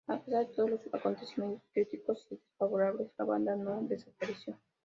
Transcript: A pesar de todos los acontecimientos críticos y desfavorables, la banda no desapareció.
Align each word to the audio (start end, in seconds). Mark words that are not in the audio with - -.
A 0.07 0.19
pesar 0.19 0.47
de 0.47 0.53
todos 0.55 0.69
los 0.71 0.79
acontecimientos 0.95 1.61
críticos 1.73 2.25
y 2.31 2.35
desfavorables, 2.37 3.11
la 3.19 3.25
banda 3.25 3.55
no 3.55 3.83
desapareció. 3.83 4.57